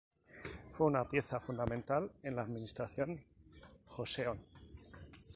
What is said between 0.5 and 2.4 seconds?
Fue una pieza fundamental en